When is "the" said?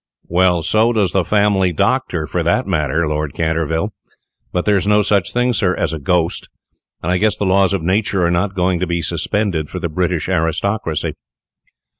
1.11-1.23, 7.37-7.45, 9.79-9.89